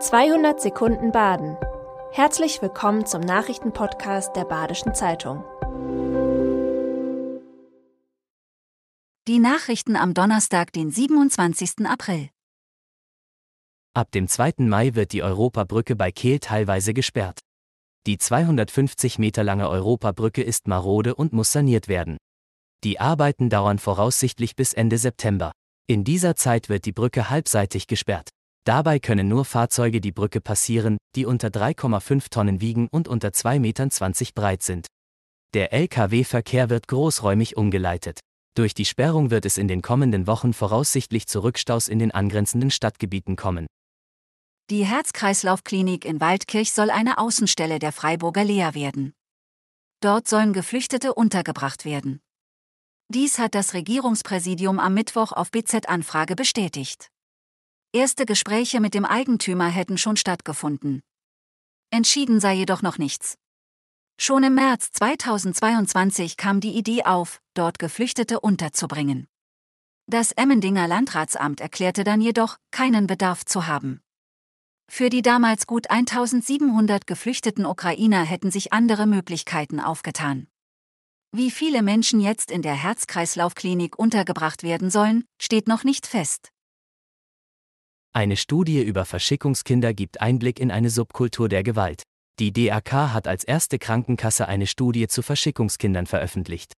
200 0.00 0.60
Sekunden 0.60 1.10
Baden. 1.10 1.56
Herzlich 2.12 2.62
willkommen 2.62 3.04
zum 3.04 3.20
Nachrichtenpodcast 3.20 4.36
der 4.36 4.44
Badischen 4.44 4.94
Zeitung. 4.94 5.42
Die 9.26 9.40
Nachrichten 9.40 9.96
am 9.96 10.14
Donnerstag, 10.14 10.72
den 10.72 10.92
27. 10.92 11.84
April. 11.84 12.28
Ab 13.92 14.12
dem 14.12 14.28
2. 14.28 14.52
Mai 14.58 14.94
wird 14.94 15.12
die 15.12 15.24
Europabrücke 15.24 15.96
bei 15.96 16.12
Kehl 16.12 16.38
teilweise 16.38 16.94
gesperrt. 16.94 17.40
Die 18.06 18.18
250 18.18 19.18
Meter 19.18 19.42
lange 19.42 19.68
Europabrücke 19.68 20.44
ist 20.44 20.68
marode 20.68 21.16
und 21.16 21.32
muss 21.32 21.50
saniert 21.50 21.88
werden. 21.88 22.18
Die 22.84 23.00
Arbeiten 23.00 23.50
dauern 23.50 23.80
voraussichtlich 23.80 24.54
bis 24.54 24.74
Ende 24.74 24.96
September. 24.96 25.50
In 25.88 26.04
dieser 26.04 26.36
Zeit 26.36 26.68
wird 26.68 26.84
die 26.84 26.92
Brücke 26.92 27.30
halbseitig 27.30 27.88
gesperrt. 27.88 28.30
Dabei 28.68 28.98
können 28.98 29.28
nur 29.28 29.46
Fahrzeuge 29.46 30.02
die 30.02 30.12
Brücke 30.12 30.42
passieren, 30.42 30.98
die 31.16 31.24
unter 31.24 31.48
3,5 31.48 32.28
Tonnen 32.28 32.60
wiegen 32.60 32.86
und 32.90 33.08
unter 33.08 33.28
2,20 33.28 33.60
Metern 33.60 33.88
breit 34.34 34.62
sind. 34.62 34.86
Der 35.54 35.72
Lkw-Verkehr 35.72 36.68
wird 36.68 36.86
großräumig 36.86 37.56
umgeleitet. 37.56 38.20
Durch 38.54 38.74
die 38.74 38.84
Sperrung 38.84 39.30
wird 39.30 39.46
es 39.46 39.56
in 39.56 39.68
den 39.68 39.80
kommenden 39.80 40.26
Wochen 40.26 40.52
voraussichtlich 40.52 41.26
zu 41.26 41.42
Rückstaus 41.42 41.88
in 41.88 41.98
den 41.98 42.10
angrenzenden 42.10 42.70
Stadtgebieten 42.70 43.36
kommen. 43.36 43.68
Die 44.68 44.84
Herz-Kreislauf-Klinik 44.84 46.04
in 46.04 46.20
Waldkirch 46.20 46.74
soll 46.74 46.90
eine 46.90 47.16
Außenstelle 47.16 47.78
der 47.78 47.92
Freiburger 47.92 48.44
Lea 48.44 48.74
werden. 48.74 49.14
Dort 50.02 50.28
sollen 50.28 50.52
Geflüchtete 50.52 51.14
untergebracht 51.14 51.86
werden. 51.86 52.20
Dies 53.08 53.38
hat 53.38 53.54
das 53.54 53.72
Regierungspräsidium 53.72 54.78
am 54.78 54.92
Mittwoch 54.92 55.32
auf 55.32 55.50
BZ-Anfrage 55.52 56.36
bestätigt. 56.36 57.08
Erste 57.94 58.26
Gespräche 58.26 58.80
mit 58.80 58.92
dem 58.92 59.06
Eigentümer 59.06 59.68
hätten 59.68 59.96
schon 59.96 60.18
stattgefunden. 60.18 61.00
Entschieden 61.90 62.38
sei 62.38 62.52
jedoch 62.52 62.82
noch 62.82 62.98
nichts. 62.98 63.38
Schon 64.20 64.42
im 64.42 64.54
März 64.56 64.90
2022 64.92 66.36
kam 66.36 66.60
die 66.60 66.76
Idee 66.76 67.04
auf, 67.04 67.40
dort 67.54 67.78
Geflüchtete 67.78 68.40
unterzubringen. 68.40 69.26
Das 70.06 70.32
Emmendinger 70.32 70.86
Landratsamt 70.86 71.62
erklärte 71.62 72.04
dann 72.04 72.20
jedoch, 72.20 72.58
keinen 72.72 73.06
Bedarf 73.06 73.46
zu 73.46 73.66
haben. 73.66 74.02
Für 74.90 75.08
die 75.08 75.22
damals 75.22 75.66
gut 75.66 75.88
1700 75.88 77.06
geflüchteten 77.06 77.64
Ukrainer 77.64 78.22
hätten 78.22 78.50
sich 78.50 78.70
andere 78.74 79.06
Möglichkeiten 79.06 79.80
aufgetan. 79.80 80.46
Wie 81.32 81.50
viele 81.50 81.82
Menschen 81.82 82.20
jetzt 82.20 82.50
in 82.50 82.60
der 82.60 82.74
Herzkreislaufklinik 82.74 83.98
untergebracht 83.98 84.62
werden 84.62 84.90
sollen, 84.90 85.24
steht 85.40 85.68
noch 85.68 85.84
nicht 85.84 86.06
fest. 86.06 86.50
Eine 88.18 88.36
Studie 88.36 88.82
über 88.82 89.04
Verschickungskinder 89.04 89.94
gibt 89.94 90.20
Einblick 90.20 90.58
in 90.58 90.72
eine 90.72 90.90
Subkultur 90.90 91.48
der 91.48 91.62
Gewalt. 91.62 92.02
Die 92.40 92.52
DAK 92.52 93.12
hat 93.12 93.28
als 93.28 93.44
erste 93.44 93.78
Krankenkasse 93.78 94.48
eine 94.48 94.66
Studie 94.66 95.06
zu 95.06 95.22
Verschickungskindern 95.22 96.06
veröffentlicht. 96.06 96.72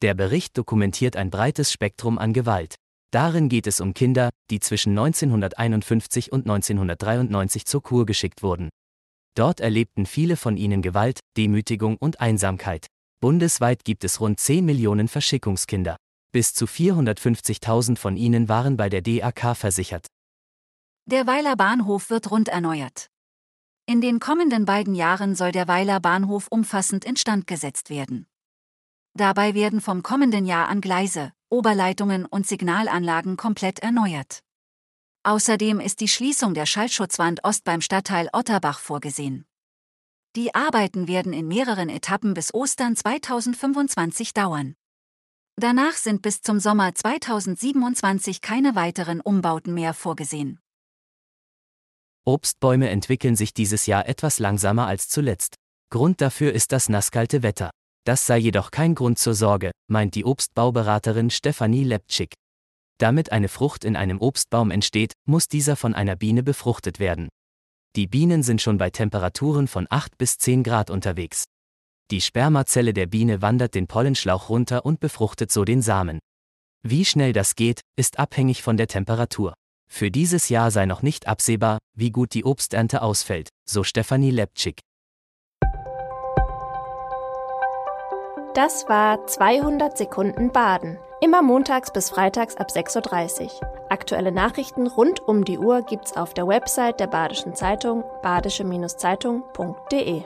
Der 0.00 0.14
Bericht 0.14 0.56
dokumentiert 0.56 1.16
ein 1.16 1.28
breites 1.28 1.70
Spektrum 1.70 2.16
an 2.16 2.32
Gewalt. 2.32 2.76
Darin 3.12 3.50
geht 3.50 3.66
es 3.66 3.82
um 3.82 3.92
Kinder, 3.92 4.30
die 4.50 4.58
zwischen 4.58 4.98
1951 4.98 6.32
und 6.32 6.48
1993 6.48 7.66
zur 7.66 7.82
Kur 7.82 8.06
geschickt 8.06 8.42
wurden. 8.42 8.70
Dort 9.36 9.60
erlebten 9.60 10.06
viele 10.06 10.38
von 10.38 10.56
ihnen 10.56 10.80
Gewalt, 10.80 11.20
Demütigung 11.36 11.98
und 11.98 12.22
Einsamkeit. 12.22 12.86
Bundesweit 13.20 13.84
gibt 13.84 14.02
es 14.02 14.18
rund 14.18 14.40
10 14.40 14.64
Millionen 14.64 15.08
Verschickungskinder. 15.08 15.98
Bis 16.32 16.54
zu 16.54 16.64
450.000 16.64 17.98
von 17.98 18.16
ihnen 18.16 18.48
waren 18.48 18.78
bei 18.78 18.88
der 18.88 19.02
DAK 19.02 19.54
versichert. 19.58 20.06
Der 21.10 21.26
Weiler 21.26 21.56
Bahnhof 21.56 22.08
wird 22.10 22.30
rund 22.30 22.46
erneuert. 22.46 23.10
In 23.84 24.00
den 24.00 24.20
kommenden 24.20 24.64
beiden 24.64 24.94
Jahren 24.94 25.34
soll 25.34 25.50
der 25.50 25.66
Weiler 25.66 25.98
Bahnhof 25.98 26.46
umfassend 26.50 27.04
instand 27.04 27.48
gesetzt 27.48 27.90
werden. 27.90 28.28
Dabei 29.14 29.54
werden 29.54 29.80
vom 29.80 30.04
kommenden 30.04 30.46
Jahr 30.46 30.68
an 30.68 30.80
Gleise, 30.80 31.32
Oberleitungen 31.48 32.26
und 32.26 32.46
Signalanlagen 32.46 33.36
komplett 33.36 33.80
erneuert. 33.80 34.44
Außerdem 35.24 35.80
ist 35.80 35.98
die 35.98 36.06
Schließung 36.06 36.54
der 36.54 36.66
Schallschutzwand 36.66 37.42
Ost 37.42 37.64
beim 37.64 37.80
Stadtteil 37.80 38.30
Otterbach 38.32 38.78
vorgesehen. 38.78 39.46
Die 40.36 40.54
Arbeiten 40.54 41.08
werden 41.08 41.32
in 41.32 41.48
mehreren 41.48 41.88
Etappen 41.88 42.34
bis 42.34 42.54
Ostern 42.54 42.94
2025 42.94 44.32
dauern. 44.32 44.76
Danach 45.56 45.94
sind 45.94 46.22
bis 46.22 46.40
zum 46.40 46.60
Sommer 46.60 46.94
2027 46.94 48.42
keine 48.42 48.76
weiteren 48.76 49.20
Umbauten 49.20 49.74
mehr 49.74 49.92
vorgesehen. 49.92 50.60
Obstbäume 52.30 52.90
entwickeln 52.90 53.34
sich 53.34 53.52
dieses 53.54 53.86
Jahr 53.86 54.08
etwas 54.08 54.38
langsamer 54.38 54.86
als 54.86 55.08
zuletzt. 55.08 55.56
Grund 55.90 56.20
dafür 56.20 56.52
ist 56.52 56.70
das 56.70 56.88
nasskalte 56.88 57.42
Wetter. 57.42 57.70
Das 58.04 58.24
sei 58.24 58.38
jedoch 58.38 58.70
kein 58.70 58.94
Grund 58.94 59.18
zur 59.18 59.34
Sorge, 59.34 59.72
meint 59.88 60.14
die 60.14 60.24
Obstbauberaterin 60.24 61.30
Stefanie 61.30 61.82
Lepczyk. 61.82 62.34
Damit 62.98 63.32
eine 63.32 63.48
Frucht 63.48 63.84
in 63.84 63.96
einem 63.96 64.20
Obstbaum 64.20 64.70
entsteht, 64.70 65.14
muss 65.26 65.48
dieser 65.48 65.74
von 65.74 65.92
einer 65.92 66.14
Biene 66.14 66.44
befruchtet 66.44 67.00
werden. 67.00 67.30
Die 67.96 68.06
Bienen 68.06 68.44
sind 68.44 68.62
schon 68.62 68.78
bei 68.78 68.90
Temperaturen 68.90 69.66
von 69.66 69.88
8 69.90 70.16
bis 70.16 70.38
10 70.38 70.62
Grad 70.62 70.88
unterwegs. 70.88 71.46
Die 72.12 72.20
Spermazelle 72.20 72.92
der 72.92 73.06
Biene 73.06 73.42
wandert 73.42 73.74
den 73.74 73.88
Pollenschlauch 73.88 74.50
runter 74.50 74.86
und 74.86 75.00
befruchtet 75.00 75.50
so 75.50 75.64
den 75.64 75.82
Samen. 75.82 76.20
Wie 76.84 77.04
schnell 77.04 77.32
das 77.32 77.56
geht, 77.56 77.80
ist 77.96 78.20
abhängig 78.20 78.62
von 78.62 78.76
der 78.76 78.86
Temperatur. 78.86 79.54
Für 79.92 80.10
dieses 80.10 80.48
Jahr 80.48 80.70
sei 80.70 80.86
noch 80.86 81.02
nicht 81.02 81.26
absehbar, 81.26 81.78
wie 81.94 82.10
gut 82.10 82.32
die 82.32 82.44
Obsternte 82.44 83.02
ausfällt, 83.02 83.48
so 83.68 83.82
Stefanie 83.82 84.30
Lepczyk. 84.30 84.80
Das 88.54 88.88
war 88.88 89.26
200 89.26 89.98
Sekunden 89.98 90.52
Baden. 90.52 90.96
Immer 91.20 91.42
montags 91.42 91.92
bis 91.92 92.08
freitags 92.08 92.56
ab 92.56 92.68
6.30 92.70 93.44
Uhr. 93.44 93.50
Aktuelle 93.90 94.32
Nachrichten 94.32 94.86
rund 94.86 95.20
um 95.20 95.44
die 95.44 95.58
Uhr 95.58 95.82
gibt's 95.82 96.16
auf 96.16 96.32
der 96.34 96.46
Website 96.46 97.00
der 97.00 97.08
Badischen 97.08 97.54
Zeitung 97.54 98.04
badische-zeitung.de. 98.22 100.22